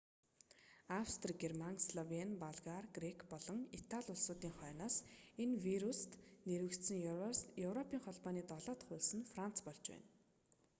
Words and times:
австри 0.93 1.33
герман 1.43 1.75
словень 1.87 2.31
болгар 2.43 2.83
грек 2.97 3.19
болон 3.33 3.61
италь 3.79 4.09
улсуудын 4.15 4.53
хойноос 4.59 4.95
энэ 5.43 5.55
вируст 5.65 6.11
вируст 6.47 6.47
нэрвэгдсэн 6.49 6.97
европын 7.65 8.03
холбооны 8.05 8.41
долоо 8.51 8.75
дох 8.79 8.91
улс 8.97 9.09
нь 9.17 9.27
франц 9.31 9.57
болж 9.65 9.85
байна 9.91 10.05